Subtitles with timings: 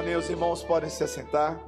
[0.00, 0.16] Amém.
[0.16, 1.62] Os irmãos podem se assentar.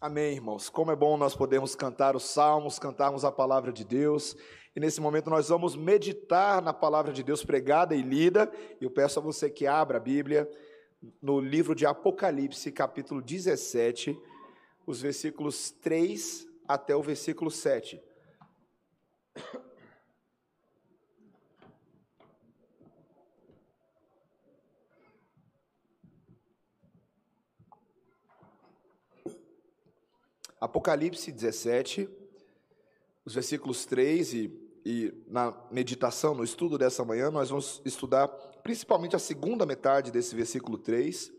[0.00, 0.70] Amém, irmãos.
[0.70, 4.34] Como é bom nós podermos cantar os salmos, cantarmos a palavra de Deus.
[4.74, 8.50] E nesse momento nós vamos meditar na palavra de Deus pregada e lida.
[8.80, 10.50] E eu peço a você que abra a Bíblia
[11.20, 14.18] no livro de Apocalipse, capítulo 17,
[14.86, 18.02] os versículos 3 até o versículo 7.
[30.60, 32.06] Apocalipse 17,
[33.24, 38.28] os versículos 3 e, e na meditação, no estudo dessa manhã, nós vamos estudar
[38.62, 41.32] principalmente a segunda metade desse versículo 3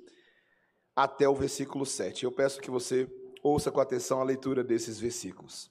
[0.96, 2.24] até o versículo 7.
[2.24, 3.08] Eu peço que você
[3.44, 5.70] ouça com atenção a leitura desses versículos.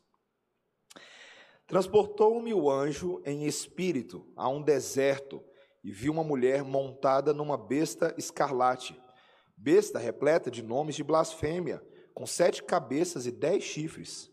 [1.66, 5.42] Transportou-me o anjo em espírito a um deserto
[5.82, 9.00] e vi uma mulher montada numa besta escarlate,
[9.56, 11.82] besta repleta de nomes de blasfêmia
[12.14, 14.30] com sete cabeças e dez chifres.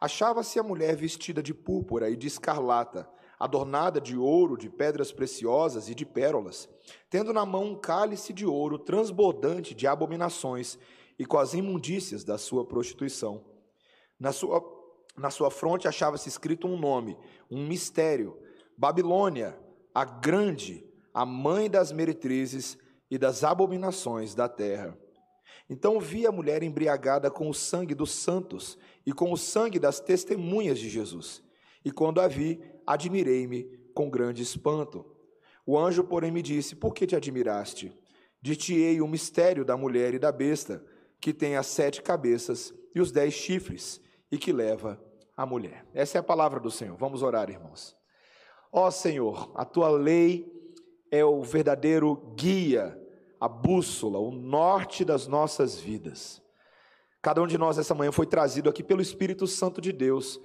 [0.00, 5.88] Achava-se a mulher vestida de púrpura e de escarlata, adornada de ouro, de pedras preciosas
[5.88, 6.68] e de pérolas,
[7.08, 10.78] tendo na mão um cálice de ouro transbordante de abominações
[11.18, 13.44] e com as imundícias da sua prostituição.
[14.18, 14.62] Na sua,
[15.16, 17.16] na sua fronte achava-se escrito um nome,
[17.50, 18.38] um mistério:
[18.76, 19.58] Babilônia,
[19.94, 22.76] a grande, a mãe das meretrizes
[23.10, 24.96] e das abominações da terra.
[25.68, 30.00] Então vi a mulher embriagada com o sangue dos santos e com o sangue das
[30.00, 31.42] testemunhas de Jesus.
[31.84, 35.04] E quando a vi, admirei-me com grande espanto.
[35.64, 37.96] O anjo, porém, me disse: Por que te admiraste?
[38.42, 40.84] Dir-te-ei o mistério da mulher e da besta,
[41.20, 44.00] que tem as sete cabeças e os dez chifres,
[44.32, 45.00] e que leva
[45.36, 45.86] a mulher.
[45.94, 46.96] Essa é a palavra do Senhor.
[46.96, 47.96] Vamos orar, irmãos.
[48.72, 50.50] Ó Senhor, a tua lei
[51.10, 52.99] é o verdadeiro guia
[53.40, 56.42] a bússola, o norte das nossas vidas.
[57.22, 60.38] Cada um de nós essa manhã foi trazido aqui pelo Espírito Santo de Deus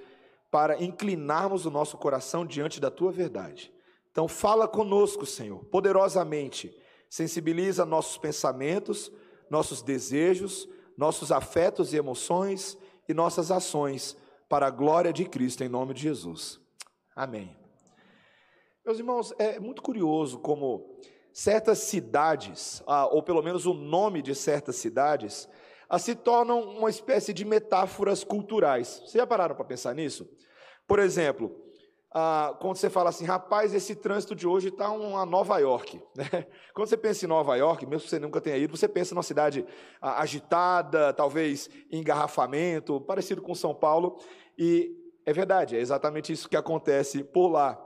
[0.50, 3.74] para inclinarmos o nosso coração diante da tua verdade.
[4.12, 6.74] Então fala conosco, Senhor, poderosamente.
[7.10, 9.12] Sensibiliza nossos pensamentos,
[9.50, 10.68] nossos desejos,
[10.98, 12.78] nossos afetos e emoções
[13.08, 14.18] e nossas ações
[14.48, 16.60] para a glória de Cristo em nome de Jesus.
[17.16, 17.56] Amém.
[18.86, 20.98] Meus irmãos, é muito curioso como
[21.36, 25.50] certas cidades, ah, ou pelo menos o nome de certas cidades,
[25.90, 29.00] ah, se tornam uma espécie de metáforas culturais.
[29.00, 30.26] Vocês já pararam para pensar nisso?
[30.88, 31.54] Por exemplo,
[32.14, 36.02] ah, quando você fala assim, rapaz, esse trânsito de hoje está uma Nova York.
[36.16, 36.48] Né?
[36.74, 39.22] Quando você pensa em Nova York, mesmo que você nunca tenha ido, você pensa numa
[39.22, 39.66] cidade
[40.02, 44.18] agitada, talvez engarrafamento, parecido com São Paulo,
[44.58, 44.96] e
[45.26, 47.85] é verdade, é exatamente isso que acontece por lá.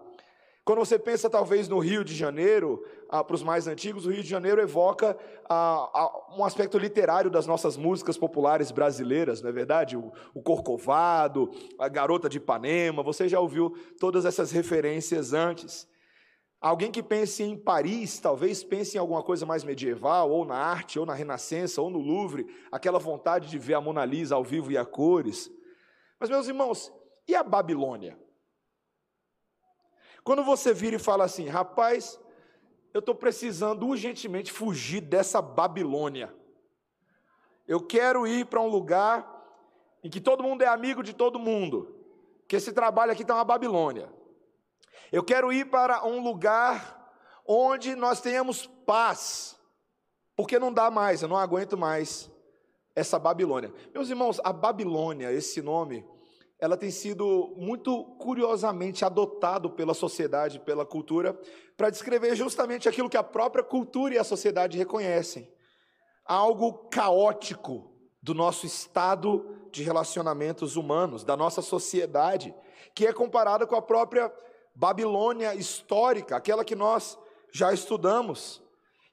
[0.69, 4.21] Quando você pensa talvez no Rio de Janeiro, ah, para os mais antigos, o Rio
[4.21, 5.17] de Janeiro evoca
[5.49, 9.97] ah, ah, um aspecto literário das nossas músicas populares brasileiras, não é verdade?
[9.97, 11.49] O, o Corcovado,
[11.79, 15.87] a Garota de Ipanema, você já ouviu todas essas referências antes.
[16.61, 20.99] Alguém que pense em Paris, talvez pense em alguma coisa mais medieval, ou na arte,
[20.99, 24.71] ou na Renascença, ou no Louvre, aquela vontade de ver a Mona Lisa ao vivo
[24.71, 25.49] e a cores.
[26.19, 26.93] Mas, meus irmãos,
[27.27, 28.28] e a Babilônia?
[30.29, 32.19] Quando você vira e fala assim, rapaz,
[32.93, 36.31] eu estou precisando urgentemente fugir dessa Babilônia.
[37.67, 39.27] Eu quero ir para um lugar
[40.03, 41.95] em que todo mundo é amigo de todo mundo,
[42.47, 44.07] que esse trabalho aqui está uma Babilônia.
[45.11, 47.11] Eu quero ir para um lugar
[47.43, 49.59] onde nós tenhamos paz,
[50.35, 52.29] porque não dá mais, eu não aguento mais
[52.95, 53.73] essa Babilônia.
[53.95, 56.05] Meus irmãos, a Babilônia, esse nome,
[56.59, 61.39] ela tem sido muito curiosamente adotado pela sociedade, pela cultura,
[61.77, 65.49] para descrever justamente aquilo que a própria cultura e a sociedade reconhecem.
[66.25, 67.89] Algo caótico
[68.21, 72.53] do nosso estado de relacionamentos humanos, da nossa sociedade,
[72.93, 74.31] que é comparada com a própria
[74.75, 77.17] Babilônia histórica, aquela que nós
[77.53, 78.61] já estudamos.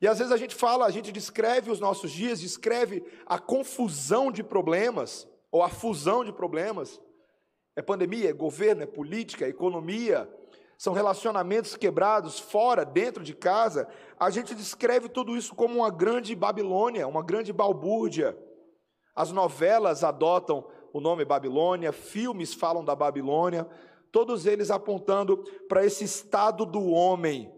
[0.00, 4.32] E às vezes a gente fala, a gente descreve os nossos dias, descreve a confusão
[4.32, 7.00] de problemas, ou a fusão de problemas,
[7.76, 10.28] é pandemia, é governo, é política, é economia,
[10.78, 13.86] são relacionamentos quebrados fora, dentro de casa.
[14.18, 18.36] A gente descreve tudo isso como uma grande Babilônia, uma grande balbúrdia.
[19.14, 23.66] As novelas adotam o nome Babilônia, filmes falam da Babilônia,
[24.10, 27.52] todos eles apontando para esse estado do homem,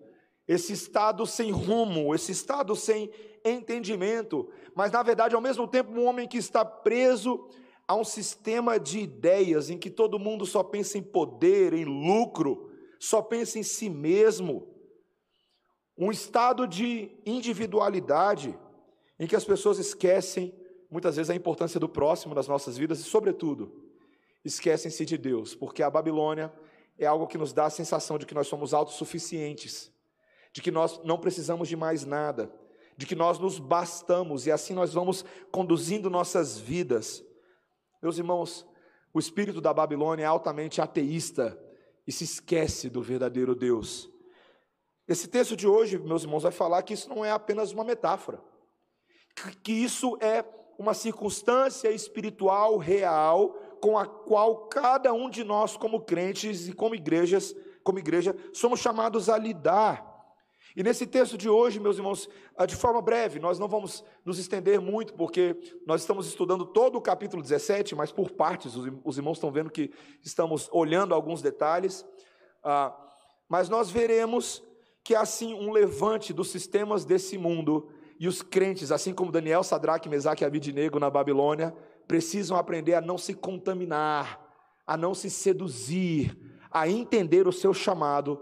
[0.47, 3.11] esse estado sem rumo, esse estado sem
[3.45, 7.49] entendimento, mas na verdade, ao mesmo tempo, um homem que está preso
[7.89, 12.71] Há um sistema de ideias em que todo mundo só pensa em poder, em lucro,
[13.01, 14.69] só pensa em si mesmo.
[15.97, 18.57] Um estado de individualidade.
[19.19, 20.55] em que as pessoas esquecem
[20.89, 23.91] muitas vezes a importância do próximo nas nossas vidas e, sobretudo,
[24.45, 26.53] esquecem-se de Deus, porque a Babilônia
[26.97, 29.91] é algo que nos dá a sensação de que nós somos autossuficientes,
[30.53, 32.53] de que nós não precisamos de mais nada,
[32.97, 37.25] de que nós nos bastamos e assim nós vamos conduzindo nossas vidas.
[38.01, 38.67] Meus irmãos,
[39.13, 41.59] o espírito da Babilônia é altamente ateísta
[42.07, 44.11] e se esquece do verdadeiro Deus.
[45.07, 48.41] Esse texto de hoje, meus irmãos, vai falar que isso não é apenas uma metáfora,
[49.63, 50.45] que isso é
[50.79, 53.51] uma circunstância espiritual real
[53.81, 58.81] com a qual cada um de nós, como crentes e como igrejas, como igreja, somos
[58.81, 60.08] chamados a lidar.
[60.77, 64.39] E nesse texto de hoje, meus irmãos, ah, de forma breve, nós não vamos nos
[64.39, 65.57] estender muito, porque
[65.87, 69.91] nós estamos estudando todo o capítulo 17, mas por partes, os irmãos estão vendo que
[70.23, 72.05] estamos olhando alguns detalhes,
[72.63, 72.95] ah,
[73.49, 74.63] mas nós veremos
[75.03, 77.89] que há sim um levante dos sistemas desse mundo,
[78.21, 81.75] e os crentes, assim como Daniel, Sadraque, Mesaque e Abidinego na Babilônia,
[82.07, 84.41] precisam aprender a não se contaminar,
[84.87, 86.37] a não se seduzir,
[86.71, 88.41] a entender o seu chamado,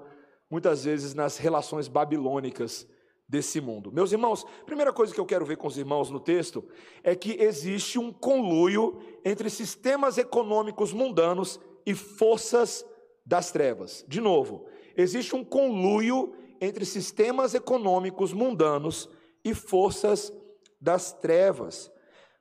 [0.50, 2.86] muitas vezes nas relações babilônicas
[3.28, 3.90] desse mundo.
[3.90, 6.64] Meus irmãos, primeira coisa que eu quero ver com os irmãos no texto
[7.02, 12.86] é que existe um conluio entre sistemas econômicos mundanos e forças
[13.24, 14.04] das trevas.
[14.06, 14.66] De novo,
[14.96, 19.08] existe um conluio entre sistemas econômicos mundanos
[19.44, 20.32] e forças
[20.80, 21.90] das trevas.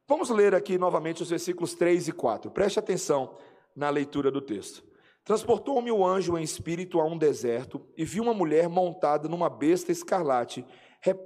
[0.08, 2.52] Vamos ler aqui novamente os versículos 3 e 4.
[2.52, 3.36] Preste atenção
[3.76, 4.84] na leitura do texto.
[5.26, 9.92] Transportou-me o anjo em espírito a um deserto e vi uma mulher montada numa besta
[9.92, 10.64] escarlate,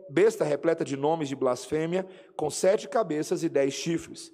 [0.10, 4.32] besta repleta de nomes de blasfêmia, com sete cabeças e dez chifres.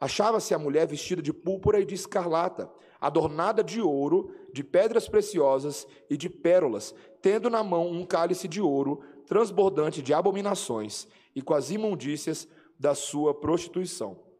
[0.00, 5.86] Achava-se a mulher vestida de púrpura e de escarlata, adornada de ouro, de pedras preciosas
[6.08, 11.06] e de pérolas, tendo na mão um cálice de ouro, transbordante de abominações
[11.36, 12.48] e com as imundícias
[12.80, 14.31] da sua prostituição.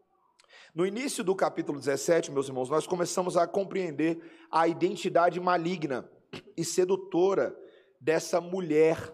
[0.74, 4.18] No início do capítulo 17, meus irmãos, nós começamos a compreender
[4.50, 6.10] a identidade maligna
[6.56, 7.54] e sedutora
[8.00, 9.12] dessa mulher.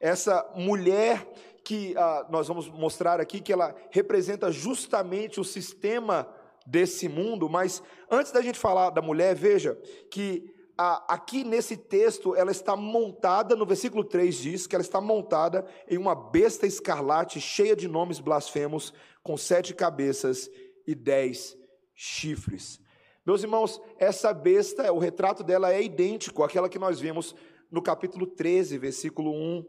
[0.00, 1.30] Essa mulher
[1.62, 6.26] que ah, nós vamos mostrar aqui, que ela representa justamente o sistema
[6.66, 9.78] desse mundo, mas antes da gente falar da mulher, veja
[10.10, 15.66] que aqui nesse texto, ela está montada, no versículo 3 diz que ela está montada
[15.88, 20.48] em uma besta escarlate cheia de nomes blasfemos, com sete cabeças
[20.88, 21.56] e dez
[21.94, 22.80] chifres.
[23.24, 27.34] Meus irmãos, essa besta, o retrato dela é idêntico àquela que nós vimos
[27.70, 29.64] no capítulo 13, versículo 1.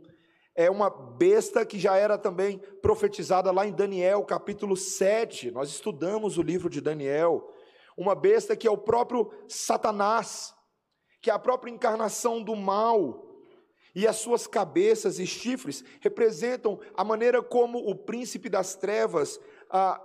[0.55, 5.51] É uma besta que já era também profetizada lá em Daniel, capítulo 7.
[5.51, 7.53] Nós estudamos o livro de Daniel.
[7.97, 10.55] Uma besta que é o próprio Satanás
[11.21, 13.25] que é a própria encarnação do mal.
[13.93, 19.39] E as suas cabeças e chifres representam a maneira como o príncipe das trevas
[19.69, 19.99] ah,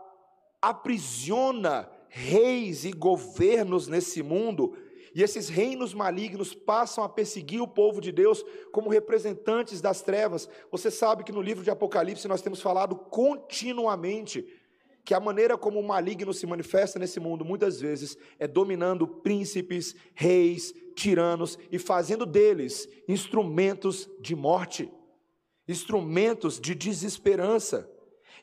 [0.69, 4.76] aprisiona reis e governos nesse mundo,
[5.14, 10.49] e esses reinos malignos passam a perseguir o povo de Deus como representantes das trevas.
[10.70, 14.44] Você sabe que no livro de Apocalipse nós temos falado continuamente
[15.05, 19.94] que a maneira como o maligno se manifesta nesse mundo muitas vezes é dominando príncipes,
[20.14, 24.90] reis, tiranos e fazendo deles instrumentos de morte,
[25.68, 27.88] instrumentos de desesperança.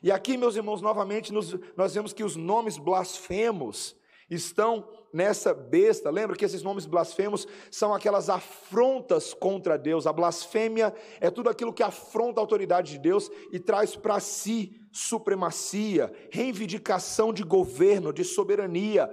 [0.02, 3.96] E aqui, meus irmãos, novamente nos, nós vemos que os nomes blasfemos
[4.28, 6.10] estão nessa besta.
[6.10, 10.06] Lembra que esses nomes blasfemos são aquelas afrontas contra Deus.
[10.06, 14.80] A blasfêmia é tudo aquilo que afronta a autoridade de Deus e traz para si
[14.90, 19.10] supremacia, reivindicação de governo, de soberania.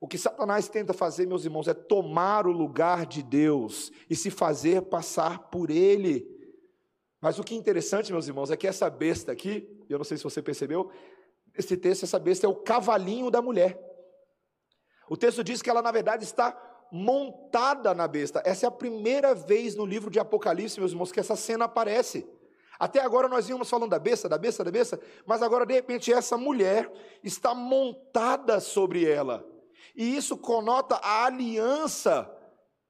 [0.00, 4.30] O que Satanás tenta fazer, meus irmãos, é tomar o lugar de Deus e se
[4.30, 6.26] fazer passar por ele.
[7.20, 10.16] Mas o que é interessante, meus irmãos, é que essa besta aqui, eu não sei
[10.16, 10.90] se você percebeu,
[11.56, 13.78] esse texto, essa besta é o cavalinho da mulher.
[15.08, 16.56] O texto diz que ela, na verdade, está
[16.90, 18.42] montada na besta.
[18.44, 22.26] Essa é a primeira vez no livro de Apocalipse, meus irmãos, que essa cena aparece.
[22.78, 26.12] Até agora nós íamos falando da besta, da besta, da besta, mas agora de repente
[26.12, 26.90] essa mulher
[27.22, 29.46] está montada sobre ela.
[29.94, 32.30] E isso conota a aliança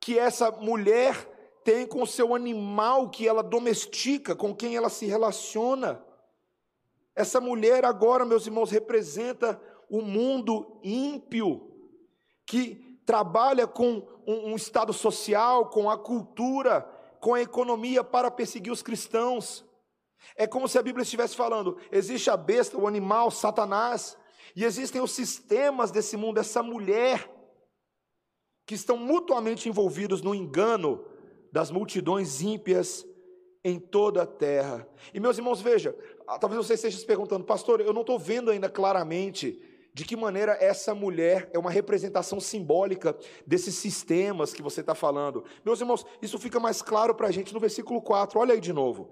[0.00, 1.28] que essa mulher
[1.64, 6.02] tem com o seu animal que ela domestica, com quem ela se relaciona.
[7.14, 11.70] Essa mulher agora, meus irmãos, representa o mundo ímpio
[12.46, 16.82] que trabalha com um, um estado social, com a cultura,
[17.20, 19.64] com a economia para perseguir os cristãos.
[20.36, 24.16] É como se a Bíblia estivesse falando: existe a besta, o animal, Satanás,
[24.56, 27.30] e existem os sistemas desse mundo, essa mulher,
[28.66, 31.04] que estão mutuamente envolvidos no engano
[31.52, 33.06] das multidões ímpias
[33.64, 34.88] em toda a terra.
[35.12, 35.96] E meus irmãos, veja,
[36.38, 39.60] talvez você esteja se perguntando, pastor, eu não estou vendo ainda claramente
[39.94, 45.44] de que maneira essa mulher é uma representação simbólica desses sistemas que você está falando.
[45.64, 48.72] Meus irmãos, isso fica mais claro para a gente no versículo 4, olha aí de
[48.72, 49.10] novo.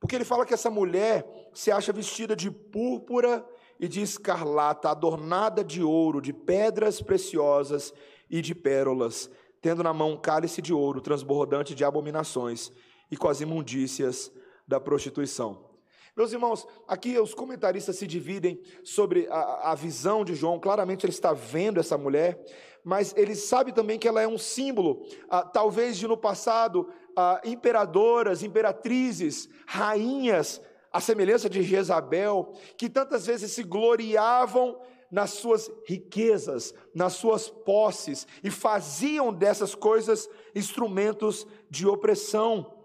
[0.00, 3.46] Porque ele fala que essa mulher se acha vestida de púrpura
[3.78, 7.92] e de escarlata, adornada de ouro, de pedras preciosas
[8.30, 9.30] e de pérolas,
[9.60, 12.72] tendo na mão um cálice de ouro transbordante de abominações
[13.10, 14.32] e com as imundícias
[14.66, 15.69] da prostituição.
[16.16, 20.58] Meus irmãos, aqui os comentaristas se dividem sobre a, a, visão de João.
[20.58, 22.44] Claramente ele está vendo essa mulher,
[22.82, 27.40] mas ele sabe também que ela é um símbolo, ah, talvez de no passado, ah,
[27.44, 30.60] imperadoras, imperatrizes, rainhas,
[30.92, 38.26] a semelhança de Jezabel, que tantas vezes se gloriavam nas suas riquezas, nas suas posses,
[38.42, 42.79] e faziam dessas coisas instrumentos de opressão.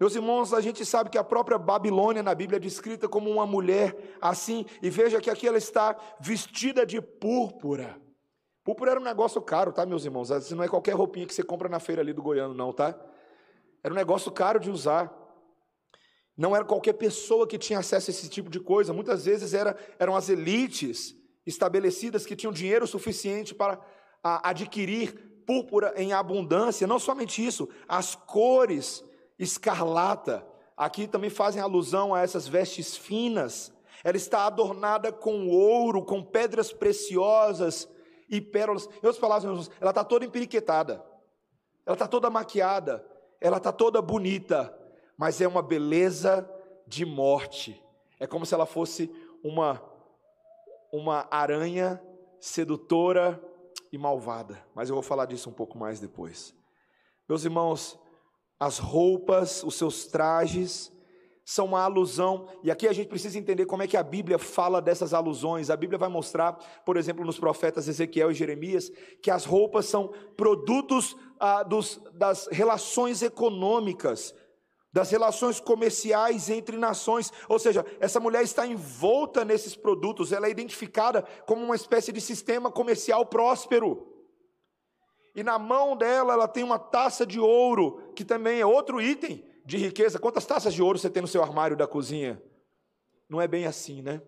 [0.00, 3.46] Meus irmãos, a gente sabe que a própria Babilônia na Bíblia é descrita como uma
[3.46, 8.00] mulher assim, e veja que aqui ela está vestida de púrpura.
[8.64, 10.30] Púrpura era um negócio caro, tá, meus irmãos?
[10.30, 12.98] Assim, não é qualquer roupinha que você compra na feira ali do Goiano, não, tá?
[13.84, 15.14] Era um negócio caro de usar.
[16.34, 18.94] Não era qualquer pessoa que tinha acesso a esse tipo de coisa.
[18.94, 21.14] Muitas vezes era, eram as elites
[21.44, 23.78] estabelecidas que tinham dinheiro suficiente para
[24.22, 26.86] a, adquirir púrpura em abundância.
[26.86, 29.04] Não somente isso, as cores
[29.40, 30.46] escarlata.
[30.76, 33.72] Aqui também fazem alusão a essas vestes finas.
[34.04, 37.88] Ela está adornada com ouro, com pedras preciosas
[38.28, 38.86] e pérolas.
[38.86, 41.04] Em outras palavras, ela está toda empiriquetada.
[41.84, 43.04] Ela está toda maquiada.
[43.40, 44.74] Ela está toda bonita.
[45.16, 46.48] Mas é uma beleza
[46.86, 47.82] de morte.
[48.18, 49.10] É como se ela fosse
[49.42, 49.82] uma,
[50.92, 52.00] uma aranha
[52.38, 53.42] sedutora
[53.92, 54.62] e malvada.
[54.74, 56.54] Mas eu vou falar disso um pouco mais depois.
[57.28, 57.98] Meus irmãos,
[58.60, 60.92] as roupas, os seus trajes,
[61.42, 64.80] são uma alusão, e aqui a gente precisa entender como é que a Bíblia fala
[64.80, 65.68] dessas alusões.
[65.68, 66.52] A Bíblia vai mostrar,
[66.84, 72.46] por exemplo, nos profetas Ezequiel e Jeremias, que as roupas são produtos ah, dos, das
[72.52, 74.32] relações econômicas,
[74.92, 77.32] das relações comerciais entre nações.
[77.48, 82.20] Ou seja, essa mulher está envolta nesses produtos, ela é identificada como uma espécie de
[82.20, 84.19] sistema comercial próspero
[85.34, 89.44] e na mão dela ela tem uma taça de ouro, que também é outro item
[89.64, 90.18] de riqueza.
[90.18, 92.42] Quantas taças de ouro você tem no seu armário da cozinha?
[93.28, 94.20] Não é bem assim, né?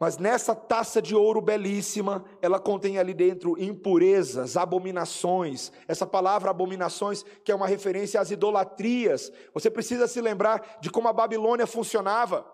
[0.00, 5.70] Mas nessa taça de ouro belíssima, ela contém ali dentro impurezas, abominações.
[5.86, 9.30] Essa palavra abominações, que é uma referência às idolatrias.
[9.52, 12.50] Você precisa se lembrar de como a Babilônia funcionava.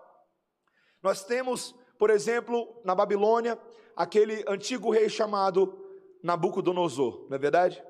[1.01, 3.57] Nós temos, por exemplo, na Babilônia,
[3.95, 5.86] aquele antigo rei chamado
[6.23, 7.83] Nabucodonosor, não é verdade?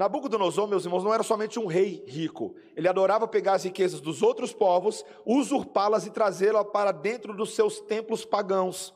[0.00, 2.54] Nabucodonosor, meus irmãos, não era somente um rei rico.
[2.74, 7.80] Ele adorava pegar as riquezas dos outros povos, usurpá-las e trazê-las para dentro dos seus
[7.80, 8.94] templos pagãos.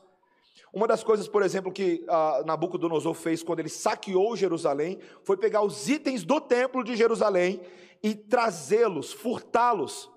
[0.73, 5.61] Uma das coisas, por exemplo, que ah, Nabucodonosor fez quando ele saqueou Jerusalém foi pegar
[5.61, 7.61] os itens do templo de Jerusalém
[8.01, 10.11] e trazê-los, furtá-los.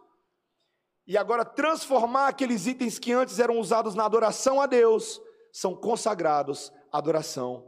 [1.07, 5.21] E agora transformar aqueles itens que antes eram usados na adoração a Deus,
[5.53, 7.68] são consagrados à adoração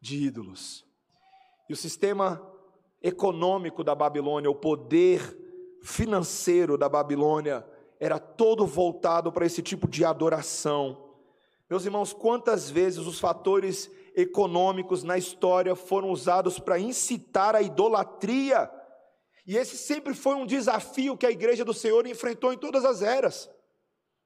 [0.00, 0.84] de ídolos.
[1.68, 2.42] E o sistema
[3.02, 5.38] econômico da Babilônia, o poder
[5.82, 7.64] financeiro da Babilônia,
[7.98, 11.10] era todo voltado para esse tipo de adoração.
[11.68, 18.70] Meus irmãos, quantas vezes os fatores econômicos na história foram usados para incitar a idolatria?
[19.46, 23.02] E esse sempre foi um desafio que a igreja do Senhor enfrentou em todas as
[23.02, 23.50] eras.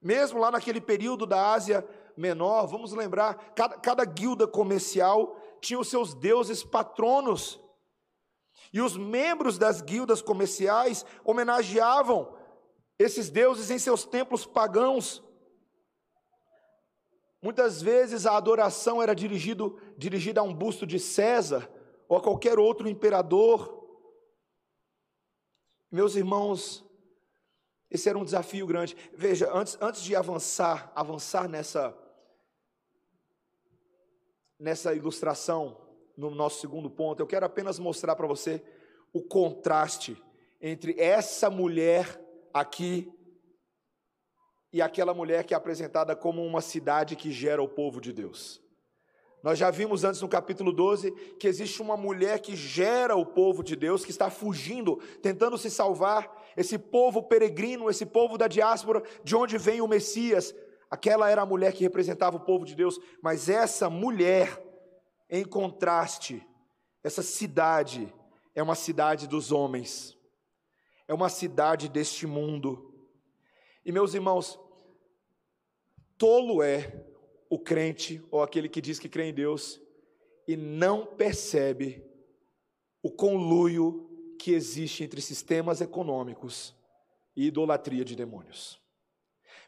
[0.00, 6.14] Mesmo lá naquele período da Ásia Menor, vamos lembrar, cada, cada guilda comercial tinham seus
[6.14, 7.60] deuses patronos.
[8.72, 12.36] E os membros das guildas comerciais homenageavam
[12.98, 15.22] esses deuses em seus templos pagãos.
[17.42, 21.70] Muitas vezes a adoração era dirigido, dirigida a um busto de César
[22.08, 23.82] ou a qualquer outro imperador.
[25.90, 26.84] Meus irmãos,
[27.90, 28.96] esse era um desafio grande.
[29.12, 31.96] Veja, antes, antes de avançar, avançar nessa
[34.58, 35.80] nessa ilustração,
[36.16, 38.62] no nosso segundo ponto, eu quero apenas mostrar para você
[39.12, 40.20] o contraste
[40.60, 42.20] entre essa mulher
[42.52, 43.12] aqui
[44.72, 48.60] e aquela mulher que é apresentada como uma cidade que gera o povo de Deus.
[49.42, 53.62] Nós já vimos antes no capítulo 12 que existe uma mulher que gera o povo
[53.62, 59.02] de Deus, que está fugindo, tentando se salvar, esse povo peregrino, esse povo da diáspora,
[59.22, 60.54] de onde vem o Messias,
[60.94, 64.64] Aquela era a mulher que representava o povo de Deus, mas essa mulher,
[65.28, 66.40] em contraste,
[67.02, 68.14] essa cidade
[68.54, 70.16] é uma cidade dos homens,
[71.08, 72.94] é uma cidade deste mundo.
[73.84, 74.56] E meus irmãos,
[76.16, 77.04] tolo é
[77.50, 79.80] o crente ou aquele que diz que crê em Deus
[80.46, 82.08] e não percebe
[83.02, 86.72] o conluio que existe entre sistemas econômicos
[87.34, 88.83] e idolatria de demônios.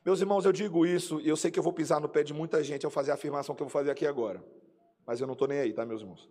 [0.06, 2.32] Meus irmãos, eu digo isso e eu sei que eu vou pisar no pé de
[2.32, 4.40] muita gente ao fazer a afirmação que eu vou fazer aqui agora.
[5.04, 6.30] Mas eu não estou nem aí, tá, meus irmãos?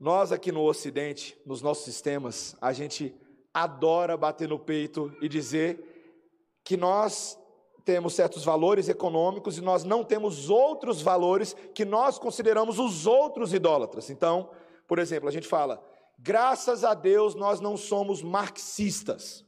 [0.00, 3.14] Nós aqui no Ocidente, nos nossos sistemas, a gente
[3.54, 7.38] adora bater no peito e dizer que nós
[7.84, 13.54] temos certos valores econômicos e nós não temos outros valores que nós consideramos os outros
[13.54, 14.10] idólatras.
[14.10, 14.50] Então,
[14.88, 15.80] por exemplo, a gente fala,
[16.18, 19.46] graças a Deus nós não somos marxistas,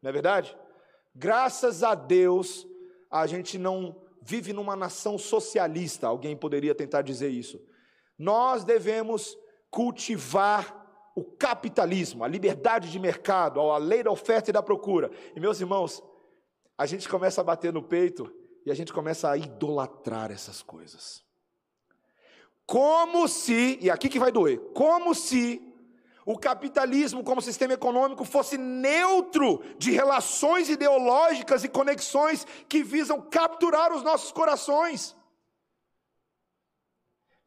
[0.00, 0.56] não é verdade?
[1.14, 2.66] Graças a Deus
[3.10, 7.60] a gente não vive numa nação socialista, alguém poderia tentar dizer isso.
[8.18, 9.36] Nós devemos
[9.70, 15.10] cultivar o capitalismo, a liberdade de mercado, a lei da oferta e da procura.
[15.36, 16.02] E meus irmãos,
[16.76, 18.32] a gente começa a bater no peito
[18.66, 21.22] e a gente começa a idolatrar essas coisas.
[22.66, 25.73] Como se, e aqui que vai doer, como se
[26.26, 33.92] o capitalismo como sistema econômico fosse neutro de relações ideológicas e conexões que visam capturar
[33.92, 35.14] os nossos corações.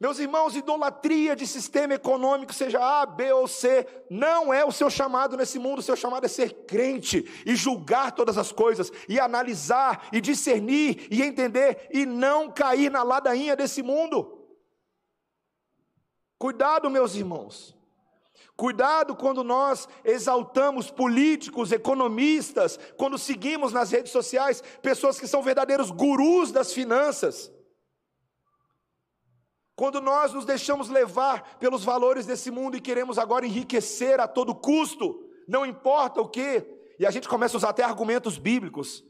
[0.00, 4.88] Meus irmãos, idolatria de sistema econômico, seja A, B ou C, não é o seu
[4.88, 5.80] chamado nesse mundo.
[5.80, 11.08] O seu chamado é ser crente e julgar todas as coisas, e analisar, e discernir,
[11.10, 14.46] e entender, e não cair na ladainha desse mundo.
[16.38, 17.77] Cuidado, meus irmãos.
[18.58, 25.90] Cuidado quando nós exaltamos políticos, economistas, quando seguimos nas redes sociais pessoas que são verdadeiros
[25.90, 27.50] gurus das finanças
[29.78, 34.52] quando nós nos deixamos levar pelos valores desse mundo e queremos agora enriquecer a todo
[34.52, 36.66] custo, não importa o que,
[36.98, 39.04] e a gente começa a usar até argumentos bíblicos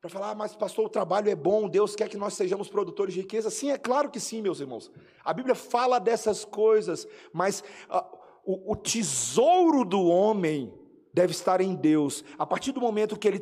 [0.00, 3.12] para falar, ah, mas pastor, o trabalho é bom, Deus quer que nós sejamos produtores
[3.12, 3.50] de riqueza.
[3.50, 4.90] Sim, é claro que sim, meus irmãos.
[5.22, 10.72] A Bíblia fala dessas coisas, mas uh, o, o tesouro do homem
[11.12, 12.24] deve estar em Deus.
[12.38, 13.40] A partir do momento que ele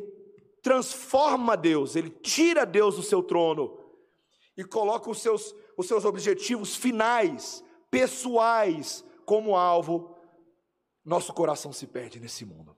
[0.61, 3.77] transforma Deus, ele tira Deus do seu trono
[4.55, 10.15] e coloca os seus os seus objetivos finais, pessoais, como alvo,
[11.03, 12.75] nosso coração se perde nesse mundo.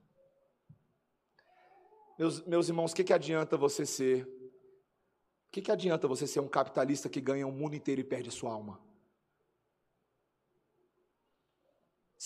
[2.18, 4.24] Meus, meus irmãos, o que, que adianta você ser?
[4.24, 8.32] O que, que adianta você ser um capitalista que ganha o mundo inteiro e perde
[8.32, 8.84] sua alma?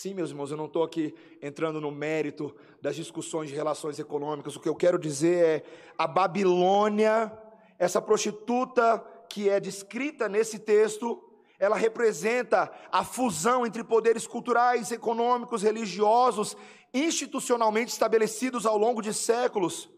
[0.01, 4.55] Sim, meus irmãos, eu não estou aqui entrando no mérito das discussões de relações econômicas.
[4.55, 5.63] O que eu quero dizer é
[5.97, 7.37] a Babilônia,
[7.77, 11.21] essa prostituta que é descrita nesse texto,
[11.59, 16.55] ela representa a fusão entre poderes culturais, econômicos, religiosos,
[16.93, 19.89] institucionalmente estabelecidos ao longo de séculos,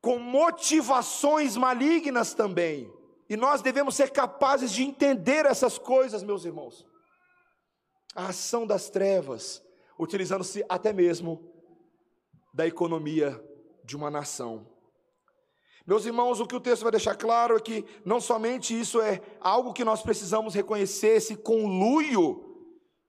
[0.00, 2.88] com motivações malignas também.
[3.28, 6.88] E nós devemos ser capazes de entender essas coisas, meus irmãos.
[8.14, 9.62] A ação das trevas,
[9.98, 11.48] utilizando-se até mesmo
[12.52, 13.42] da economia
[13.84, 14.66] de uma nação.
[15.86, 19.20] Meus irmãos, o que o texto vai deixar claro é que não somente isso é
[19.40, 22.46] algo que nós precisamos reconhecer, esse conluio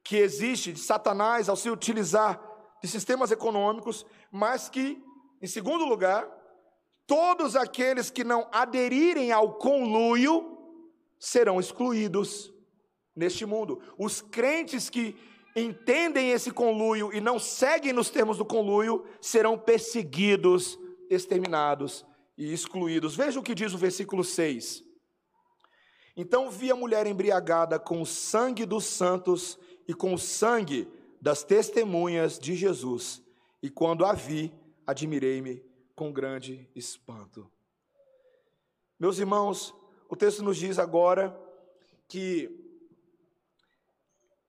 [0.03, 2.41] que existe de Satanás ao se utilizar
[2.81, 5.03] de sistemas econômicos, mas que,
[5.41, 6.27] em segundo lugar,
[7.05, 10.57] todos aqueles que não aderirem ao conluio
[11.19, 12.51] serão excluídos
[13.15, 13.81] neste mundo.
[13.97, 15.15] Os crentes que
[15.55, 22.05] entendem esse conluio e não seguem nos termos do conluio serão perseguidos, exterminados
[22.37, 23.15] e excluídos.
[23.15, 24.83] Veja o que diz o versículo 6.
[26.15, 30.87] Então vi a mulher embriagada com o sangue dos santos e com o sangue
[31.21, 33.21] das testemunhas de Jesus,
[33.61, 34.51] e quando a vi,
[34.87, 35.63] admirei-me
[35.95, 37.49] com grande espanto.
[38.99, 39.73] Meus irmãos,
[40.09, 41.39] o texto nos diz agora
[42.07, 42.60] que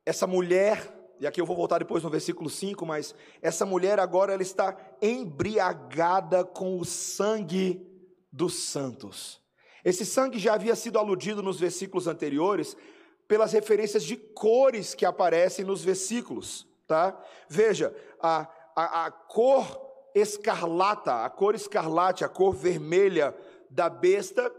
[0.04, 4.32] essa mulher e aqui eu vou voltar depois no versículo 5, mas essa mulher agora
[4.32, 7.80] ela está embriagada com o sangue
[8.32, 9.40] dos santos.
[9.84, 12.76] Esse sangue já havia sido aludido nos versículos anteriores
[13.28, 17.16] pelas referências de cores que aparecem nos versículos, tá?
[17.48, 19.64] Veja, a, a, a cor
[20.16, 23.32] escarlata, a cor escarlate, a cor vermelha
[23.70, 24.52] da besta,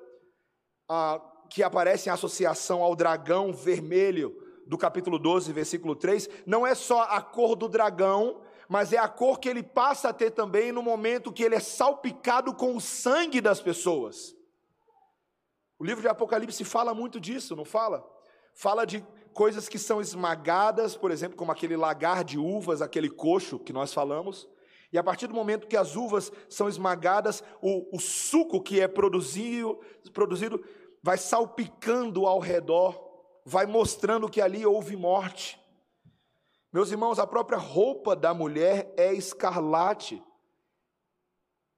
[0.87, 6.73] a, que aparece em associação ao dragão vermelho, do capítulo 12, versículo 3, não é
[6.73, 10.71] só a cor do dragão, mas é a cor que ele passa a ter também
[10.71, 14.35] no momento que ele é salpicado com o sangue das pessoas.
[15.77, 18.09] O livro de Apocalipse fala muito disso, não fala?
[18.53, 23.59] Fala de coisas que são esmagadas, por exemplo, como aquele lagar de uvas, aquele coxo
[23.59, 24.47] que nós falamos,
[24.93, 28.87] E a partir do momento que as uvas são esmagadas, o, o suco que é
[28.87, 29.79] produzido,
[30.13, 30.63] produzido
[31.01, 33.12] vai salpicando ao redor,
[33.45, 35.59] vai mostrando que ali houve morte.
[36.71, 40.21] Meus irmãos, a própria roupa da mulher é escarlate.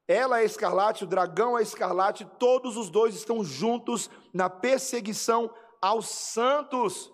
[0.08, 6.08] Ela é escarlate, o dragão é escarlate, todos os dois estão juntos na perseguição aos
[6.08, 7.12] santos.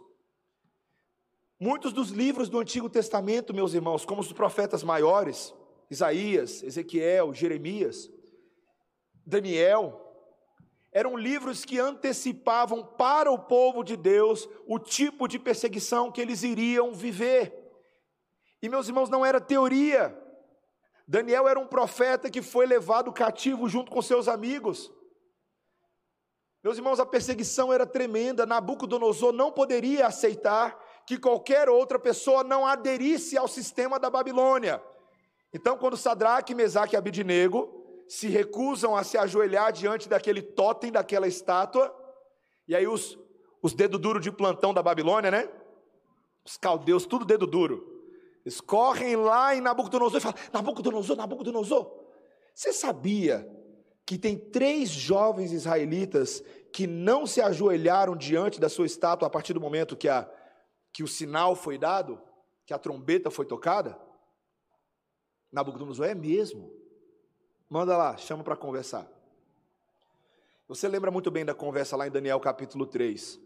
[1.59, 5.53] Muitos dos livros do Antigo Testamento, meus irmãos, como os profetas maiores,
[5.89, 8.09] Isaías, Ezequiel, Jeremias,
[9.25, 10.00] Daniel,
[10.91, 16.43] eram livros que antecipavam para o povo de Deus o tipo de perseguição que eles
[16.43, 17.57] iriam viver.
[18.61, 20.17] E meus irmãos, não era teoria.
[21.07, 24.91] Daniel era um profeta que foi levado cativo junto com seus amigos.
[26.63, 28.45] Meus irmãos, a perseguição era tremenda.
[28.45, 30.77] Nabucodonosor não poderia aceitar
[31.07, 34.83] que qualquer outra pessoa não aderisse ao sistema da Babilônia.
[35.53, 37.80] Então, quando Sadraque, Mesaque e Abidnego
[38.11, 41.95] se recusam a se ajoelhar diante daquele totem, daquela estátua,
[42.67, 43.17] e aí os,
[43.63, 45.49] os dedos duros de plantão da Babilônia, né?
[46.43, 47.89] Os caldeus, tudo dedo duro.
[48.45, 51.89] Eles correm lá em Nabucodonosor e falam: Nabucodonosor, Nabucodonosor,
[52.53, 53.49] você sabia
[54.05, 56.43] que tem três jovens israelitas
[56.73, 60.29] que não se ajoelharam diante da sua estátua a partir do momento que, a,
[60.91, 62.21] que o sinal foi dado,
[62.65, 63.97] que a trombeta foi tocada?
[65.49, 66.80] Nabucodonosor, é mesmo.
[67.71, 69.07] Manda lá, chama para conversar.
[70.67, 73.39] Você lembra muito bem da conversa lá em Daniel capítulo 3.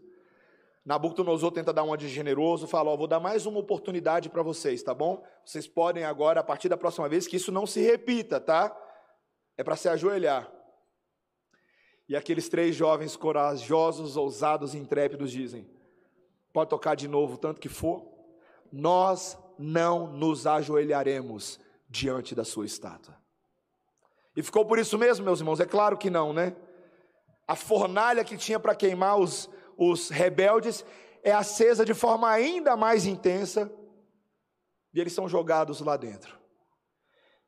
[0.84, 4.82] Nabucodonosor tenta dar uma de generoso, fala: Ó, vou dar mais uma oportunidade para vocês,
[4.82, 5.24] tá bom?
[5.44, 8.76] Vocês podem agora, a partir da próxima vez, que isso não se repita, tá?
[9.56, 10.52] É para se ajoelhar.
[12.08, 15.70] E aqueles três jovens corajosos, ousados e intrépidos dizem:
[16.52, 18.04] Pode tocar de novo, tanto que for,
[18.72, 23.24] nós não nos ajoelharemos diante da sua estátua.
[24.36, 25.60] E ficou por isso mesmo, meus irmãos?
[25.60, 26.54] É claro que não, né?
[27.48, 30.84] A fornalha que tinha para queimar os, os rebeldes
[31.22, 33.72] é acesa de forma ainda mais intensa
[34.92, 36.38] e eles são jogados lá dentro.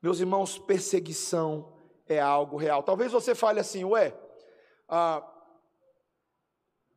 [0.01, 1.73] Meus irmãos, perseguição
[2.07, 2.81] é algo real.
[2.81, 4.17] Talvez você fale assim, ué,
[4.87, 5.23] ah,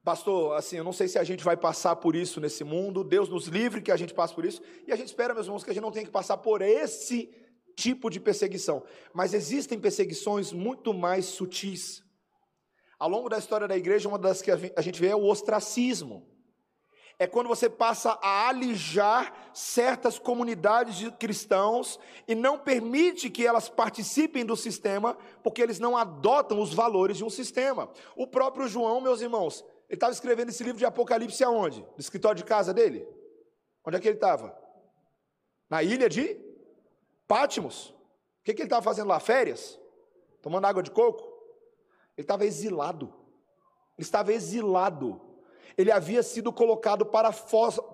[0.04, 3.28] pastor, assim, eu não sei se a gente vai passar por isso nesse mundo, Deus
[3.28, 5.70] nos livre que a gente passe por isso, e a gente espera, meus irmãos, que
[5.70, 7.34] a gente não tenha que passar por esse
[7.76, 8.82] tipo de perseguição.
[9.12, 12.02] Mas existem perseguições muito mais sutis.
[12.98, 16.26] Ao longo da história da igreja, uma das que a gente vê é o ostracismo.
[17.18, 23.68] É quando você passa a alijar certas comunidades de cristãos e não permite que elas
[23.68, 27.90] participem do sistema, porque eles não adotam os valores de um sistema.
[28.16, 31.80] O próprio João, meus irmãos, ele estava escrevendo esse livro de Apocalipse aonde?
[31.80, 33.06] No escritório de casa dele?
[33.84, 34.56] Onde é que ele estava?
[35.68, 36.40] Na ilha de
[37.32, 37.86] Pátimos.
[37.86, 39.18] O que, que ele estava fazendo lá?
[39.18, 39.80] Férias?
[40.42, 41.22] Tomando água de coco?
[42.14, 43.06] Ele estava exilado.
[43.96, 45.18] Ele estava exilado.
[45.78, 47.32] Ele havia sido colocado para,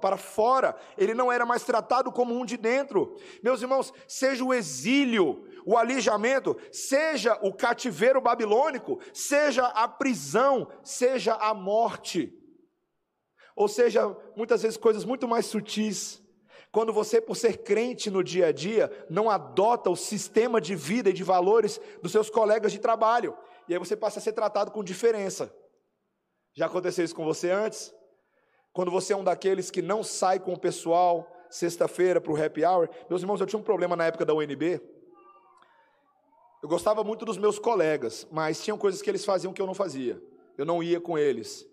[0.01, 0.74] para fora.
[0.96, 3.16] Ele não era mais tratado como um de dentro.
[3.40, 11.35] Meus irmãos, seja o exílio, o alijamento, seja o cativeiro babilônico, seja a prisão, seja
[11.35, 12.37] a morte.
[13.55, 16.27] Ou seja, muitas vezes coisas muito mais sutis
[16.70, 21.11] quando você, por ser crente no dia a dia, não adota o sistema de vida
[21.11, 23.37] e de valores dos seus colegas de trabalho.
[23.68, 25.52] E aí você passa a ser tratado com diferença.
[26.54, 27.94] Já aconteceu isso com você antes?
[28.72, 32.64] Quando você é um daqueles que não sai com o pessoal sexta-feira para o happy
[32.64, 32.88] hour.
[33.09, 34.81] Meus irmãos, eu tinha um problema na época da UNB.
[36.62, 39.74] Eu gostava muito dos meus colegas, mas tinham coisas que eles faziam que eu não
[39.74, 40.20] fazia.
[40.57, 41.66] Eu não ia com eles.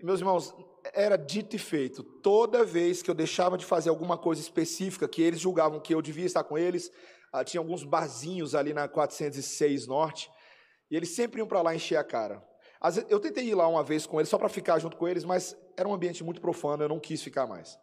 [0.00, 0.54] E, meus irmãos,
[0.96, 2.02] era dito e feito.
[2.02, 6.00] Toda vez que eu deixava de fazer alguma coisa específica, que eles julgavam que eu
[6.00, 6.90] devia estar com eles,
[7.32, 10.30] ah, tinha alguns barzinhos ali na 406 Norte,
[10.90, 12.42] e eles sempre iam para lá encher a cara.
[13.08, 15.56] Eu tentei ir lá uma vez com eles, só para ficar junto com eles, mas
[15.76, 17.78] era um ambiente muito profano, eu não quis ficar mais.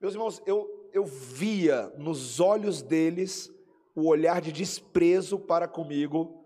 [0.00, 3.50] Meus irmãos, eu, eu via nos olhos deles
[3.94, 6.44] o olhar de desprezo para comigo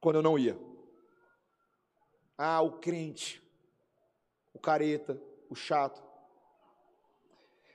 [0.00, 0.58] quando eu não ia.
[2.36, 3.43] Ah, o crente,
[4.54, 6.02] o careta, o chato.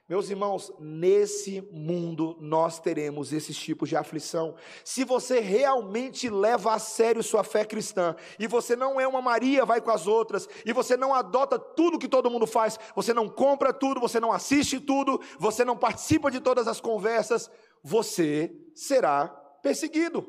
[0.10, 4.56] Meus irmãos, nesse mundo nós teremos esses tipos de aflição.
[4.84, 9.66] Se você realmente leva a sério sua fé cristã, e você não é uma Maria,
[9.66, 13.30] vai com as outras, e você não adota tudo que todo mundo faz, você não
[13.30, 17.52] compra tudo, você não assiste tudo, você não participa de todas as conversas,
[17.84, 19.28] você será
[19.62, 20.28] perseguido.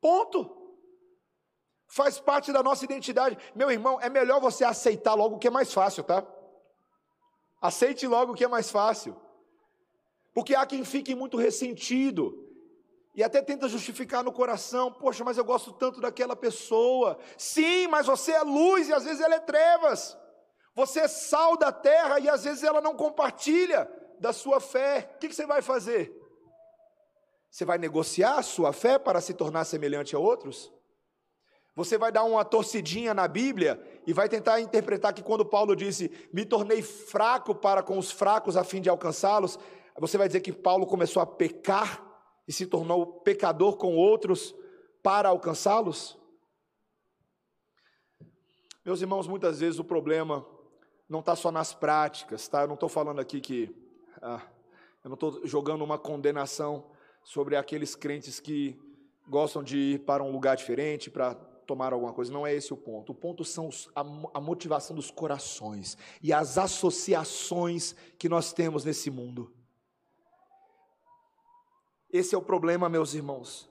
[0.00, 0.63] Ponto
[1.94, 3.38] faz parte da nossa identidade.
[3.54, 6.26] Meu irmão, é melhor você aceitar logo o que é mais fácil, tá?
[7.62, 9.16] Aceite logo o que é mais fácil.
[10.34, 12.36] Porque há quem fique muito ressentido
[13.14, 17.16] e até tenta justificar no coração: poxa, mas eu gosto tanto daquela pessoa.
[17.38, 20.18] Sim, mas você é luz e às vezes ela é trevas.
[20.74, 25.12] Você é sal da terra e às vezes ela não compartilha da sua fé.
[25.14, 26.12] O que você vai fazer?
[27.48, 30.74] Você vai negociar a sua fé para se tornar semelhante a outros?
[31.76, 36.10] Você vai dar uma torcidinha na Bíblia e vai tentar interpretar que quando Paulo disse:
[36.32, 39.58] Me tornei fraco para com os fracos a fim de alcançá-los,
[39.98, 42.04] você vai dizer que Paulo começou a pecar
[42.46, 44.54] e se tornou pecador com outros
[45.02, 46.16] para alcançá-los?
[48.84, 50.46] Meus irmãos, muitas vezes o problema
[51.08, 52.62] não está só nas práticas, tá?
[52.62, 53.74] Eu não estou falando aqui que.
[54.22, 54.42] Ah,
[55.02, 56.86] eu não estou jogando uma condenação
[57.24, 58.78] sobre aqueles crentes que
[59.28, 61.34] gostam de ir para um lugar diferente para
[61.64, 62.32] tomar alguma coisa.
[62.32, 63.12] Não é esse o ponto.
[63.12, 64.00] O ponto são a,
[64.34, 69.52] a motivação dos corações e as associações que nós temos nesse mundo.
[72.10, 73.68] Esse é o problema, meus irmãos.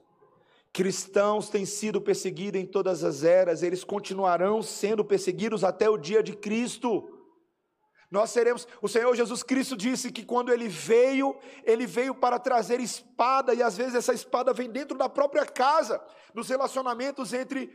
[0.72, 6.22] Cristãos têm sido perseguidos em todas as eras, eles continuarão sendo perseguidos até o dia
[6.22, 7.14] de Cristo.
[8.10, 12.80] Nós seremos, o Senhor Jesus Cristo disse que quando ele veio, ele veio para trazer
[12.80, 16.00] espada, e às vezes essa espada vem dentro da própria casa,
[16.34, 17.72] nos relacionamentos entre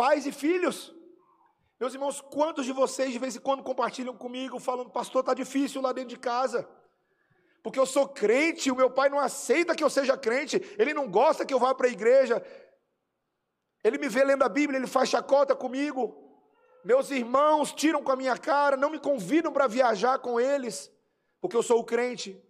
[0.00, 0.78] pais e filhos.
[1.80, 5.80] Meus irmãos, quantos de vocês de vez em quando compartilham comigo, falando, pastor, está difícil
[5.82, 6.60] lá dentro de casa?
[7.62, 11.10] porque eu sou crente, o meu pai não aceita que eu seja crente, ele não
[11.10, 12.42] gosta que eu vá para a igreja,
[13.84, 16.16] ele me vê lendo a Bíblia, ele faz chacota comigo.
[16.84, 20.90] Meus irmãos tiram com a minha cara, não me convidam para viajar com eles,
[21.42, 22.42] porque eu sou o crente.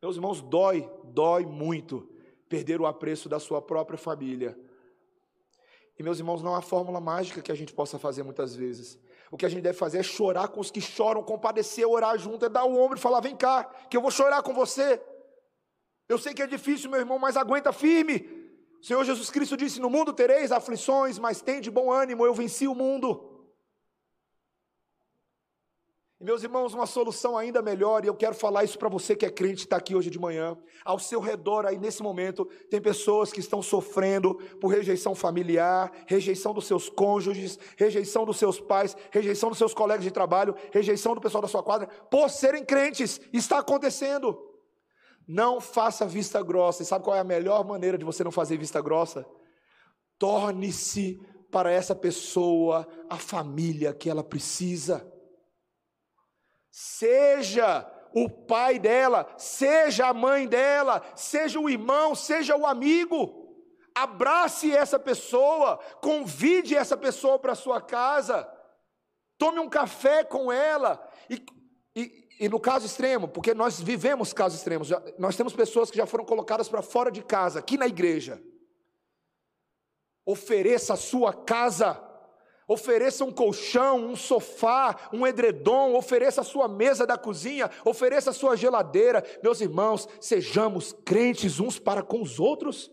[0.00, 2.08] Meus irmãos, dói, dói muito
[2.48, 4.58] perder o apreço da sua própria família.
[6.02, 8.98] E meus irmãos, não há fórmula mágica que a gente possa fazer muitas vezes.
[9.30, 12.44] O que a gente deve fazer é chorar com os que choram, compadecer, orar junto,
[12.44, 15.00] é dar o ombro e falar: vem cá, que eu vou chorar com você.
[16.08, 18.28] Eu sei que é difícil, meu irmão, mas aguenta firme.
[18.80, 22.34] O Senhor Jesus Cristo disse: No mundo tereis aflições, mas tem de bom ânimo, eu
[22.34, 23.31] venci o mundo.
[26.22, 29.26] E meus irmãos, uma solução ainda melhor, e eu quero falar isso para você que
[29.26, 30.56] é crente, está aqui hoje de manhã.
[30.84, 36.54] Ao seu redor, aí nesse momento, tem pessoas que estão sofrendo por rejeição familiar, rejeição
[36.54, 41.20] dos seus cônjuges, rejeição dos seus pais, rejeição dos seus colegas de trabalho, rejeição do
[41.20, 43.20] pessoal da sua quadra, por serem crentes.
[43.32, 44.38] Está acontecendo.
[45.26, 46.84] Não faça vista grossa.
[46.84, 49.26] E sabe qual é a melhor maneira de você não fazer vista grossa?
[50.20, 55.11] Torne-se para essa pessoa a família que ela precisa.
[56.72, 63.40] Seja o pai dela, seja a mãe dela, seja o irmão, seja o amigo.
[63.94, 68.50] Abrace essa pessoa, convide essa pessoa para sua casa,
[69.36, 71.06] tome um café com ela.
[71.28, 71.44] E,
[71.94, 76.06] e, e, no caso extremo, porque nós vivemos casos extremos, nós temos pessoas que já
[76.06, 78.42] foram colocadas para fora de casa, aqui na igreja.
[80.24, 82.11] Ofereça a sua casa
[82.72, 88.32] Ofereça um colchão, um sofá, um edredom, ofereça a sua mesa da cozinha, ofereça a
[88.32, 89.22] sua geladeira.
[89.42, 92.90] Meus irmãos, sejamos crentes uns para com os outros.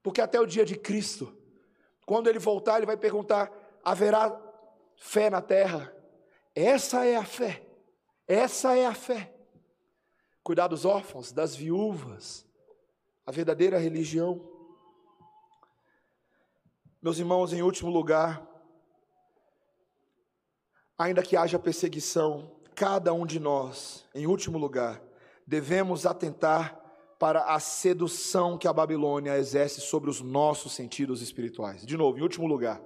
[0.00, 1.36] Porque até o dia de Cristo,
[2.06, 4.40] quando ele voltar, ele vai perguntar: haverá
[4.96, 5.92] fé na terra?
[6.54, 7.66] Essa é a fé.
[8.28, 9.34] Essa é a fé.
[10.40, 12.46] Cuidar dos órfãos, das viúvas,
[13.26, 14.53] a verdadeira religião.
[17.04, 18.42] Meus irmãos, em último lugar,
[20.96, 25.02] ainda que haja perseguição, cada um de nós, em último lugar,
[25.46, 26.80] devemos atentar
[27.18, 31.84] para a sedução que a Babilônia exerce sobre os nossos sentidos espirituais.
[31.84, 32.80] De novo, em último lugar,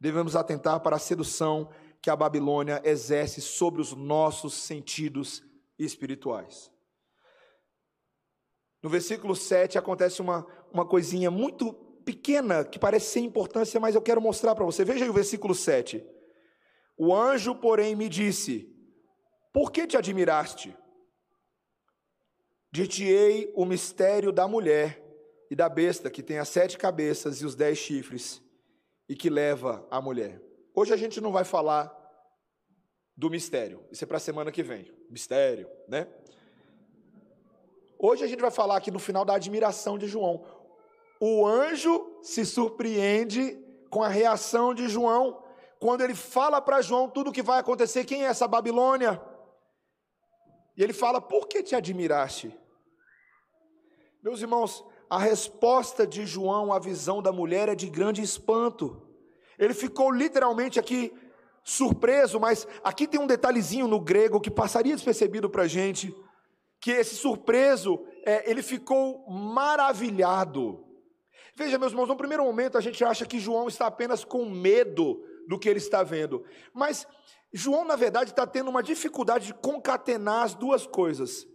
[0.00, 1.68] devemos atentar para a sedução
[2.00, 5.42] que a Babilônia exerce sobre os nossos sentidos
[5.78, 6.72] espirituais.
[8.82, 14.02] No versículo 7 acontece uma, uma coisinha muito pequena, que parece sem importância, mas eu
[14.02, 14.84] quero mostrar para você.
[14.84, 16.04] Veja aí o versículo 7.
[16.96, 18.68] O anjo, porém, me disse:
[19.52, 20.76] Por que te admiraste?
[22.72, 25.02] Dir-te-ei o mistério da mulher
[25.50, 28.42] e da besta que tem as sete cabeças e os dez chifres
[29.08, 30.40] e que leva a mulher.
[30.74, 31.96] Hoje a gente não vai falar
[33.16, 34.92] do mistério, isso é para a semana que vem.
[35.10, 36.06] Mistério, né?
[37.98, 40.44] Hoje a gente vai falar aqui no final da admiração de João
[41.20, 45.44] o anjo se surpreende com a reação de João,
[45.78, 49.20] quando ele fala para João tudo o que vai acontecer, quem é essa Babilônia?
[50.76, 52.58] E ele fala: Por que te admiraste?
[54.22, 59.06] Meus irmãos, a resposta de João à visão da mulher é de grande espanto.
[59.58, 61.12] Ele ficou literalmente aqui
[61.64, 66.14] surpreso, mas aqui tem um detalhezinho no grego que passaria despercebido para a gente,
[66.80, 70.89] que esse surpreso, é, ele ficou maravilhado.
[71.54, 75.22] Veja, meus irmãos, no primeiro momento a gente acha que João está apenas com medo
[75.48, 77.06] do que ele está vendo, mas
[77.52, 81.46] João, na verdade, está tendo uma dificuldade de concatenar as duas coisas.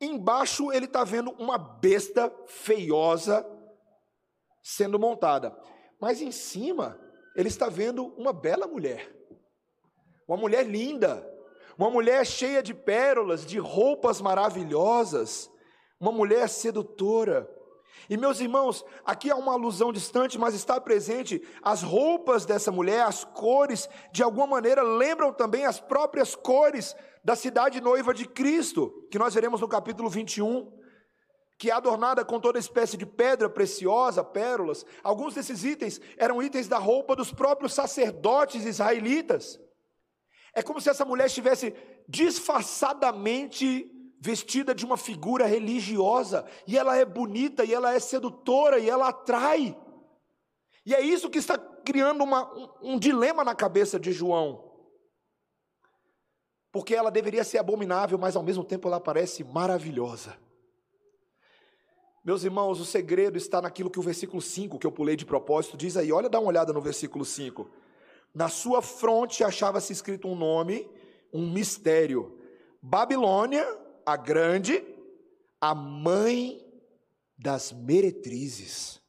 [0.00, 3.44] Embaixo ele está vendo uma besta feiosa
[4.62, 5.56] sendo montada,
[6.00, 6.98] mas em cima
[7.36, 9.12] ele está vendo uma bela mulher,
[10.26, 11.28] uma mulher linda,
[11.76, 15.50] uma mulher cheia de pérolas, de roupas maravilhosas,
[15.98, 17.50] uma mulher sedutora.
[18.08, 21.42] E meus irmãos, aqui há uma alusão distante, mas está presente.
[21.62, 27.34] As roupas dessa mulher, as cores, de alguma maneira lembram também as próprias cores da
[27.34, 30.70] cidade noiva de Cristo, que nós veremos no capítulo 21,
[31.58, 34.84] que é adornada com toda espécie de pedra preciosa, pérolas.
[35.02, 39.58] Alguns desses itens eram itens da roupa dos próprios sacerdotes israelitas.
[40.54, 41.74] É como se essa mulher estivesse
[42.08, 43.90] disfarçadamente
[44.24, 49.08] vestida de uma figura religiosa, e ela é bonita, e ela é sedutora, e ela
[49.08, 49.76] atrai.
[50.86, 54.72] E é isso que está criando uma, um, um dilema na cabeça de João.
[56.72, 60.38] Porque ela deveria ser abominável, mas ao mesmo tempo ela parece maravilhosa.
[62.24, 65.76] Meus irmãos, o segredo está naquilo que o versículo 5, que eu pulei de propósito,
[65.76, 66.10] diz aí.
[66.10, 67.70] Olha, dá uma olhada no versículo 5.
[68.34, 70.88] Na sua fronte achava-se escrito um nome,
[71.30, 72.40] um mistério:
[72.80, 74.84] Babilônia a grande,
[75.60, 76.64] a mãe
[77.38, 79.00] das meretrizes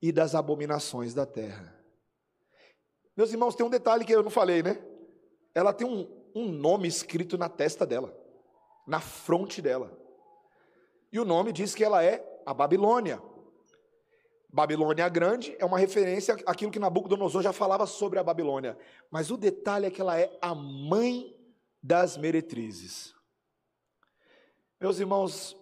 [0.00, 1.74] e das abominações da terra.
[3.16, 4.82] Meus irmãos, tem um detalhe que eu não falei, né?
[5.54, 8.16] Ela tem um, um nome escrito na testa dela,
[8.86, 9.96] na fronte dela.
[11.12, 13.22] E o nome diz que ela é a Babilônia.
[14.52, 18.76] Babilônia Grande é uma referência àquilo que Nabucodonosor já falava sobre a Babilônia.
[19.10, 21.36] Mas o detalhe é que ela é a mãe
[21.82, 23.13] das meretrizes.
[24.80, 25.56] Meus irmãos,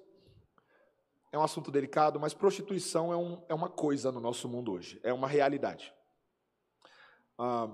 [1.31, 4.99] é um assunto delicado, mas prostituição é, um, é uma coisa no nosso mundo hoje,
[5.03, 5.95] é uma realidade.
[7.39, 7.71] Ah,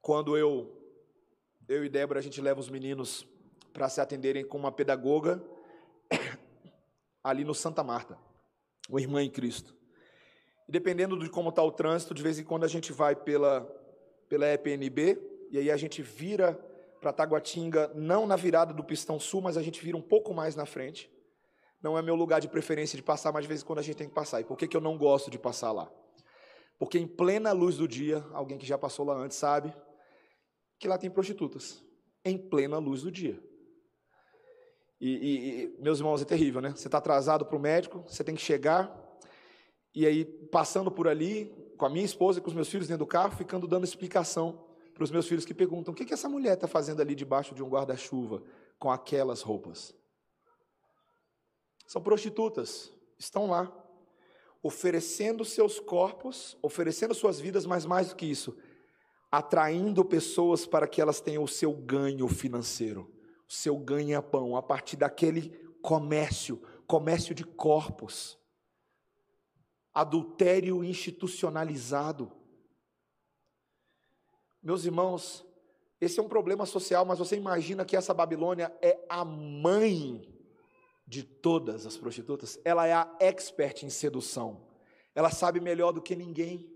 [0.00, 0.76] quando eu,
[1.68, 3.26] eu e Débora, a gente leva os meninos
[3.72, 5.42] para se atenderem com uma pedagoga
[7.22, 8.18] ali no Santa Marta,
[8.88, 9.74] uma irmã em Cristo.
[10.66, 13.60] E dependendo de como está o trânsito, de vez em quando a gente vai pela,
[14.28, 15.18] pela EPNB,
[15.50, 16.58] e aí a gente vira
[17.00, 20.54] para Taguatinga, não na virada do Pistão Sul, mas a gente vira um pouco mais
[20.54, 21.10] na frente.
[21.82, 23.96] Não é meu lugar de preferência de passar, mas de vez em quando a gente
[23.96, 24.40] tem que passar.
[24.40, 25.90] E por que, que eu não gosto de passar lá?
[26.78, 29.74] Porque em plena luz do dia, alguém que já passou lá antes sabe
[30.78, 31.82] que lá tem prostitutas.
[32.24, 33.42] Em plena luz do dia.
[35.00, 36.70] E, e, e meus irmãos, é terrível, né?
[36.70, 38.94] Você está atrasado para o médico, você tem que chegar,
[39.94, 43.04] e aí, passando por ali, com a minha esposa e com os meus filhos dentro
[43.04, 44.69] do carro, ficando dando explicação
[45.00, 47.54] para os meus filhos que perguntam: o que, que essa mulher está fazendo ali debaixo
[47.54, 48.42] de um guarda-chuva
[48.78, 49.94] com aquelas roupas?
[51.86, 53.72] São prostitutas, estão lá,
[54.62, 58.58] oferecendo seus corpos, oferecendo suas vidas, mas mais do que isso,
[59.32, 63.10] atraindo pessoas para que elas tenham o seu ganho financeiro,
[63.48, 65.48] o seu ganha-pão, a partir daquele
[65.80, 68.38] comércio, comércio de corpos,
[69.94, 72.30] adultério institucionalizado.
[74.62, 75.44] Meus irmãos,
[76.00, 80.22] esse é um problema social, mas você imagina que essa Babilônia é a mãe
[81.06, 82.58] de todas as prostitutas?
[82.64, 84.66] Ela é a expert em sedução.
[85.14, 86.70] Ela sabe melhor do que ninguém.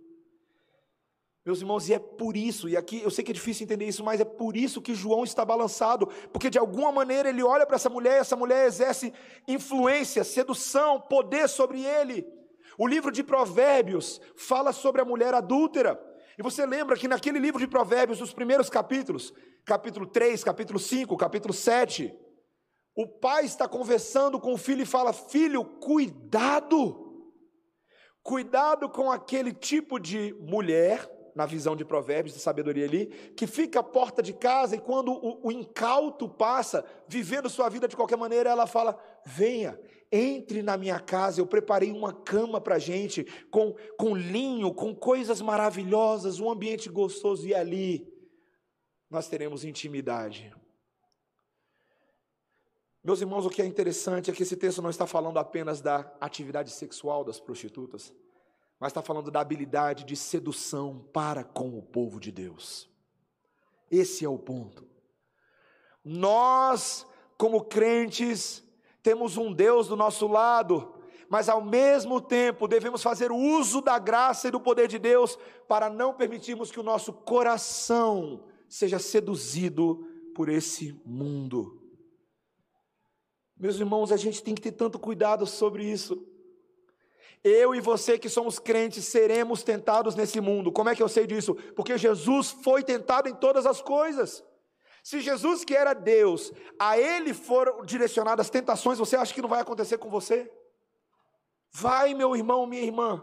[1.44, 4.03] Meus irmãos, e é por isso, e aqui eu sei que é difícil entender isso,
[4.03, 7.77] mas é por isso que João está balançado, porque de alguma maneira ele olha para
[7.77, 9.12] essa mulher, e essa mulher exerce
[9.47, 12.27] influência, sedução, poder sobre ele.
[12.79, 16.01] O livro de Provérbios fala sobre a mulher adúltera.
[16.38, 19.33] E você lembra que naquele livro de Provérbios, os primeiros capítulos,
[19.64, 22.12] capítulo 3, capítulo 5, capítulo 7,
[22.97, 27.33] o pai está conversando com o filho e fala: Filho, cuidado,
[28.22, 33.07] cuidado com aquele tipo de mulher, na visão de Provérbios, de sabedoria ali,
[33.37, 37.89] que fica à porta de casa e quando o, o incauto passa, vivendo sua vida
[37.89, 39.78] de qualquer maneira, ela fala: Venha,
[40.14, 44.94] entre na minha casa, eu preparei uma cama para a gente, com, com linho, com
[44.94, 48.06] coisas maravilhosas, um ambiente gostoso, e ali
[49.10, 50.54] nós teremos intimidade.
[53.02, 56.10] Meus irmãos, o que é interessante é que esse texto não está falando apenas da
[56.20, 58.14] atividade sexual das prostitutas,
[58.78, 62.88] mas está falando da habilidade de sedução para com o povo de Deus.
[63.90, 64.88] Esse é o ponto.
[66.04, 67.06] Nós,
[67.36, 68.63] como crentes,
[69.05, 70.94] temos um Deus do nosso lado,
[71.28, 75.38] mas ao mesmo tempo devemos fazer uso da graça e do poder de Deus
[75.68, 81.82] para não permitirmos que o nosso coração seja seduzido por esse mundo.
[83.55, 86.26] Meus irmãos, a gente tem que ter tanto cuidado sobre isso.
[87.44, 90.72] Eu e você que somos crentes seremos tentados nesse mundo.
[90.72, 91.55] Como é que eu sei disso?
[91.76, 94.42] Porque Jesus foi tentado em todas as coisas.
[95.05, 99.61] Se Jesus, que era Deus, a ele foram direcionadas tentações, você acha que não vai
[99.61, 100.50] acontecer com você?
[101.70, 103.22] Vai, meu irmão, minha irmã.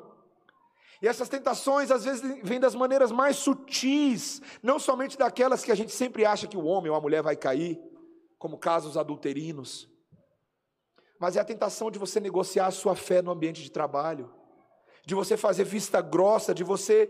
[1.02, 5.76] E essas tentações às vezes vêm das maneiras mais sutis, não somente daquelas que a
[5.76, 7.82] gente sempre acha que o homem ou a mulher vai cair,
[8.38, 9.90] como casos adulterinos,
[11.20, 14.32] mas é a tentação de você negociar a sua fé no ambiente de trabalho,
[15.04, 17.08] de você fazer vista grossa, de você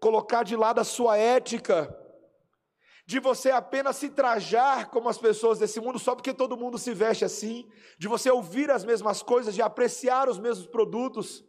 [0.00, 1.94] colocar de lado a sua ética,
[3.06, 6.92] de você apenas se trajar como as pessoas desse mundo só porque todo mundo se
[6.92, 11.44] veste assim, de você ouvir as mesmas coisas, de apreciar os mesmos produtos.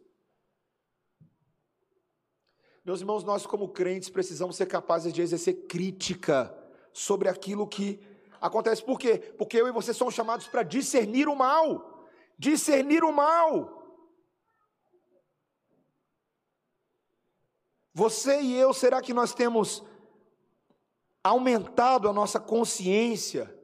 [2.84, 6.56] Meus irmãos, nós como crentes precisamos ser capazes de exercer crítica
[6.92, 8.00] sobre aquilo que
[8.40, 8.82] acontece.
[8.82, 9.18] Por quê?
[9.36, 12.08] Porque eu e você somos chamados para discernir o mal.
[12.38, 13.76] Discernir o mal.
[17.92, 19.82] Você e eu, será que nós temos
[21.28, 23.54] aumentado a nossa consciência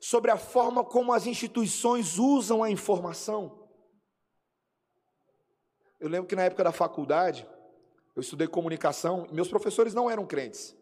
[0.00, 3.68] sobre a forma como as instituições usam a informação.
[5.98, 7.46] Eu lembro que na época da faculdade,
[8.16, 10.74] eu estudei comunicação, meus professores não eram crentes.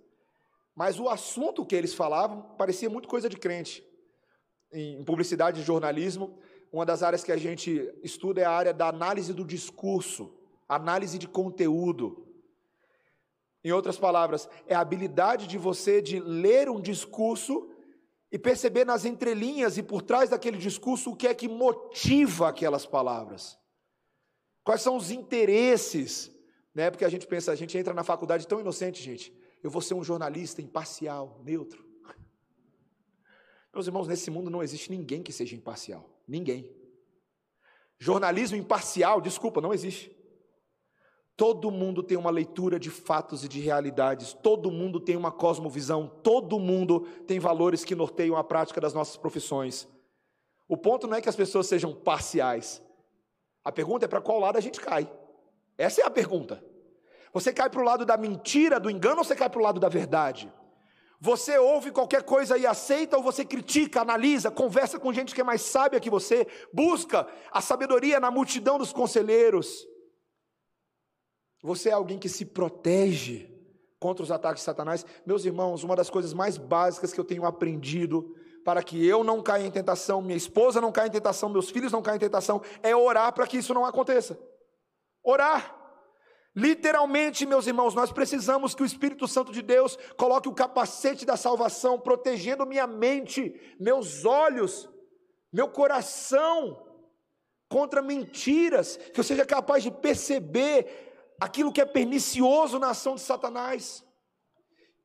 [0.74, 3.84] Mas o assunto que eles falavam parecia muito coisa de crente.
[4.72, 6.38] Em publicidade e jornalismo,
[6.72, 10.32] uma das áreas que a gente estuda é a área da análise do discurso,
[10.68, 12.27] análise de conteúdo.
[13.68, 17.70] Em outras palavras, é a habilidade de você de ler um discurso
[18.32, 22.86] e perceber nas entrelinhas e por trás daquele discurso o que é que motiva aquelas
[22.86, 23.58] palavras.
[24.64, 26.30] Quais são os interesses,
[26.74, 26.90] né?
[26.90, 29.36] Porque a gente pensa, a gente entra na faculdade tão inocente, gente.
[29.62, 31.84] Eu vou ser um jornalista imparcial, neutro.
[33.74, 36.08] Meus irmãos, nesse mundo não existe ninguém que seja imparcial.
[36.26, 36.74] Ninguém.
[37.98, 40.17] Jornalismo imparcial, desculpa, não existe.
[41.38, 46.10] Todo mundo tem uma leitura de fatos e de realidades, todo mundo tem uma cosmovisão,
[46.20, 49.86] todo mundo tem valores que norteiam a prática das nossas profissões.
[50.66, 52.82] O ponto não é que as pessoas sejam parciais.
[53.64, 55.08] A pergunta é para qual lado a gente cai.
[55.78, 56.60] Essa é a pergunta.
[57.32, 59.78] Você cai para o lado da mentira, do engano, ou você cai para o lado
[59.78, 60.52] da verdade?
[61.20, 65.44] Você ouve qualquer coisa e aceita, ou você critica, analisa, conversa com gente que é
[65.44, 69.86] mais sábia que você, busca a sabedoria na multidão dos conselheiros.
[71.62, 73.48] Você é alguém que se protege
[73.98, 75.04] contra os ataques de Satanás?
[75.26, 78.34] Meus irmãos, uma das coisas mais básicas que eu tenho aprendido
[78.64, 81.90] para que eu não caia em tentação, minha esposa não caia em tentação, meus filhos
[81.90, 84.38] não caiam em tentação, é orar para que isso não aconteça.
[85.22, 85.74] Orar.
[86.54, 91.36] Literalmente, meus irmãos, nós precisamos que o Espírito Santo de Deus coloque o capacete da
[91.36, 94.88] salvação, protegendo minha mente, meus olhos,
[95.52, 96.84] meu coração
[97.68, 101.07] contra mentiras, que eu seja capaz de perceber
[101.40, 104.04] aquilo que é pernicioso na ação de Satanás.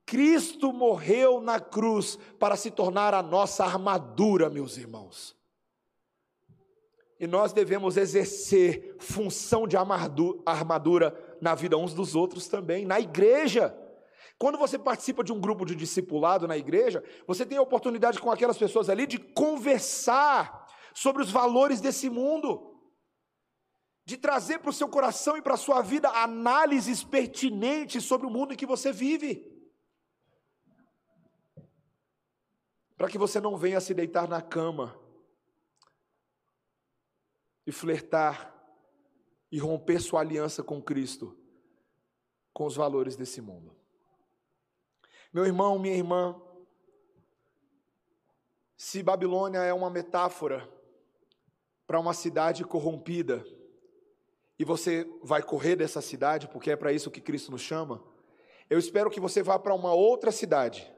[0.06, 5.36] Cristo morreu na cruz para se tornar a nossa armadura, meus irmãos.
[7.20, 13.78] E nós devemos exercer função de armadura na vida uns dos outros também, na igreja.
[14.38, 18.30] Quando você participa de um grupo de discipulado na igreja, você tem a oportunidade com
[18.30, 22.73] aquelas pessoas ali de conversar sobre os valores desse mundo
[24.06, 28.30] de trazer para o seu coração e para a sua vida análises pertinentes sobre o
[28.30, 29.49] mundo em que você vive.
[32.97, 34.99] Para que você não venha se deitar na cama
[37.66, 38.54] e flertar
[39.49, 41.38] e romper sua aliança com Cristo,
[42.54, 43.76] com os valores desse mundo.
[45.32, 46.39] Meu irmão, minha irmã,
[48.76, 50.70] se Babilônia é uma metáfora
[51.88, 53.45] para uma cidade corrompida,
[54.58, 58.04] e você vai correr dessa cidade, porque é para isso que Cristo nos chama,
[58.70, 60.91] eu espero que você vá para uma outra cidade,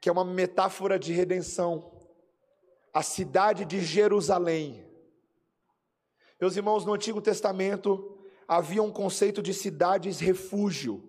[0.00, 1.92] que é uma metáfora de redenção,
[2.92, 4.84] a cidade de Jerusalém.
[6.40, 8.18] Meus irmãos, no Antigo Testamento
[8.48, 11.08] havia um conceito de cidades refúgio.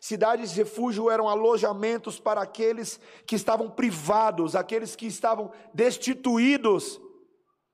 [0.00, 7.00] Cidades refúgio eram alojamentos para aqueles que estavam privados, aqueles que estavam destituídos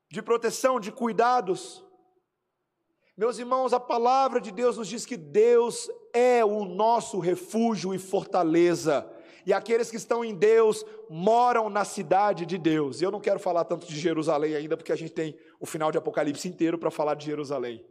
[0.08, 1.84] de proteção, de cuidados.
[3.20, 7.98] Meus irmãos, a palavra de Deus nos diz que Deus é o nosso refúgio e
[7.98, 9.06] fortaleza.
[9.44, 12.98] e aqueles que estão em Deus moram na cidade de Deus.
[12.98, 15.92] E eu não quero falar tanto de Jerusalém ainda, porque a gente tem o final
[15.92, 17.86] de Apocalipse inteiro para falar de Jerusalém.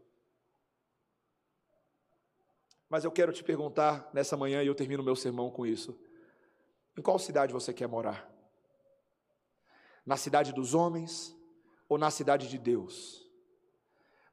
[2.89, 5.95] Mas eu quero te perguntar nessa manhã, e eu termino meu sermão com isso:
[6.97, 8.27] em qual cidade você quer morar?
[10.03, 11.35] Na cidade dos homens
[11.87, 13.28] ou na cidade de Deus?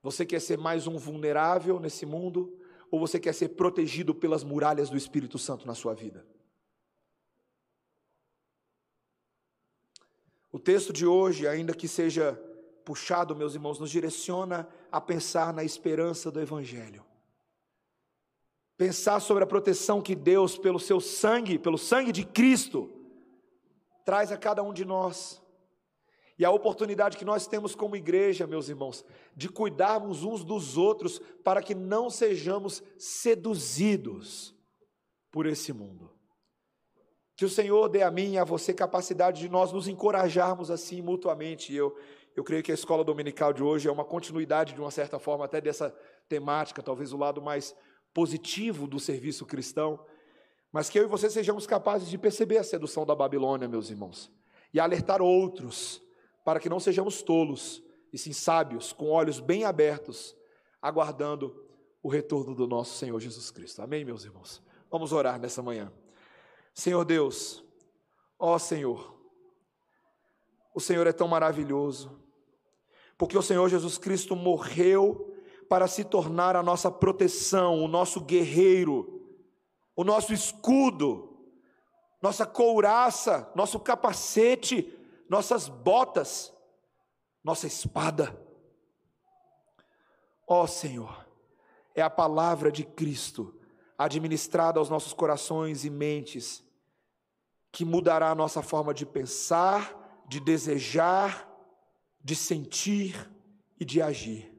[0.07, 2.57] Você quer ser mais um vulnerável nesse mundo
[2.92, 6.24] ou você quer ser protegido pelas muralhas do Espírito Santo na sua vida?
[10.52, 12.40] O texto de hoje, ainda que seja
[12.84, 17.04] puxado, meus irmãos, nos direciona a pensar na esperança do Evangelho.
[18.76, 22.88] Pensar sobre a proteção que Deus, pelo seu sangue, pelo sangue de Cristo,
[24.04, 25.42] traz a cada um de nós.
[26.39, 31.18] E a oportunidade que nós temos como igreja, meus irmãos, de cuidarmos uns dos outros
[31.43, 34.55] para que não sejamos seduzidos
[35.30, 36.12] por esse mundo.
[37.34, 41.01] Que o Senhor dê a mim e a você capacidade de nós nos encorajarmos assim
[41.01, 41.74] mutuamente.
[41.74, 41.97] Eu,
[42.34, 45.45] eu creio que a escola dominical de hoje é uma continuidade, de uma certa forma,
[45.45, 45.95] até dessa
[46.28, 47.74] temática, talvez o lado mais
[48.12, 50.03] positivo do serviço cristão.
[50.70, 54.30] Mas que eu e você sejamos capazes de perceber a sedução da Babilônia, meus irmãos,
[54.72, 56.05] e alertar outros
[56.47, 57.82] para que não sejamos tolos,
[58.12, 60.36] e sim sábios, com olhos bem abertos,
[60.80, 61.61] aguardando
[62.01, 63.82] o retorno do nosso Senhor Jesus Cristo.
[63.82, 64.62] Amém, meus irmãos?
[64.88, 65.92] Vamos orar nessa manhã.
[66.72, 67.64] Senhor Deus,
[68.38, 69.20] ó Senhor,
[70.72, 72.16] o Senhor é tão maravilhoso,
[73.18, 75.34] porque o Senhor Jesus Cristo morreu
[75.68, 79.20] para se tornar a nossa proteção, o nosso guerreiro,
[79.97, 81.36] o nosso escudo,
[82.22, 84.95] nossa couraça, nosso capacete,
[85.29, 86.53] nossas botas,
[87.43, 88.39] nossa espada.
[90.47, 91.27] Ó oh, Senhor,
[91.95, 93.55] é a palavra de Cristo
[93.99, 96.62] administrada aos nossos corações e mentes
[97.72, 101.51] que mudará a nossa forma de pensar, de desejar,
[102.22, 103.31] de sentir
[103.79, 104.53] e de agir.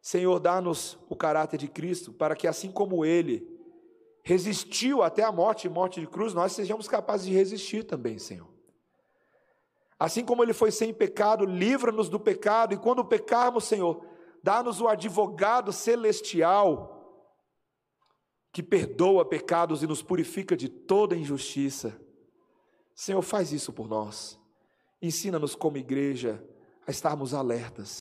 [0.00, 3.46] Senhor, dá-nos o caráter de Cristo para que, assim como Ele
[4.22, 8.55] resistiu até a morte e morte de cruz, nós sejamos capazes de resistir também, Senhor.
[9.98, 14.04] Assim como ele foi sem pecado, livra-nos do pecado, e quando pecarmos, Senhor,
[14.42, 16.92] dá-nos o advogado celestial
[18.52, 22.00] que perdoa pecados e nos purifica de toda injustiça.
[22.94, 24.38] Senhor, faz isso por nós.
[25.00, 26.42] Ensina-nos como igreja
[26.86, 27.90] a estarmos alertas